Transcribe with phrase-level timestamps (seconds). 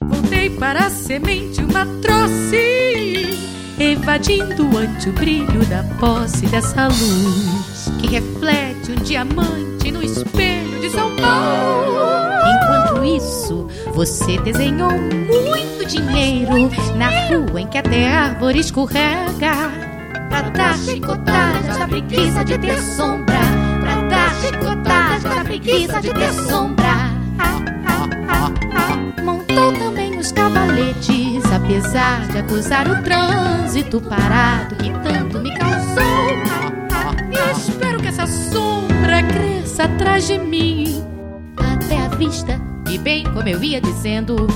[0.00, 3.36] Voltei para a semente uma troce,
[3.78, 10.90] evadindo ante o brilho da posse dessa luz que reflete um diamante no espelho de
[10.90, 11.96] São Paulo.
[12.46, 19.70] Enquanto isso, você desenhou muito dinheiro na rua em que até árvore escorrega.
[20.28, 23.40] Pra dar chicotada da preguiça de ter sombra.
[23.80, 24.85] Pra dar chicotada da
[25.46, 27.14] preguiça de ter sombra.
[29.22, 36.02] Montou também os cavaletes, apesar de acusar o trânsito parado que tanto me causou.
[37.30, 41.04] E espero que essa sombra cresça atrás de mim,
[41.56, 42.60] até a vista.
[42.90, 44.48] E bem como eu ia dizendo.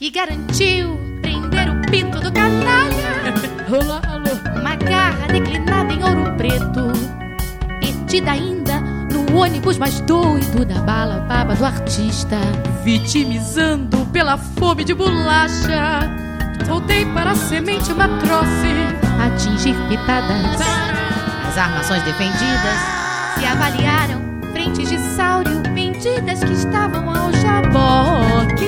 [0.00, 3.34] E garantiu prender o pinto do canalha.
[3.68, 4.60] Olá, alô.
[4.60, 6.92] Uma garra declinada em ouro preto,
[7.80, 12.38] perdida ainda no ônibus mais doido da bala baba do artista,
[12.84, 16.08] vitimizando pela fome de bolacha.
[16.66, 18.85] Voltei para a semente matroce,
[19.26, 20.60] atingir pitadas.
[21.46, 22.78] As armações defendidas
[23.38, 24.20] se avaliaram
[24.52, 28.66] frentes de sáurio vendidas que estavam ao jaboque.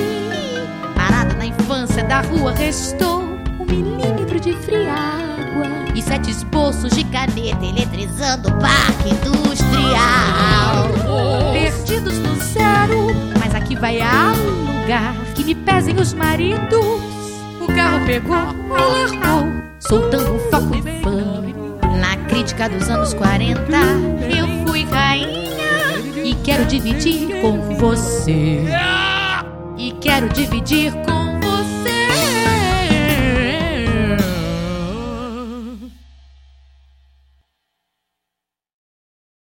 [0.95, 3.23] Parada na infância da rua restou
[3.59, 10.89] um milímetro de friágua e sete esboços de caneta eletrizando o parque industrial.
[11.51, 13.07] Perdidos no zero,
[13.39, 17.01] mas aqui vai ao lugar que me pesem os maridos.
[17.59, 21.55] O carro pegou, alargou, soltando um foco infame.
[21.99, 23.59] Na crítica dos anos 40,
[24.37, 28.65] eu fui rainha e quero dividir com você.
[29.75, 31.28] E quero dividir com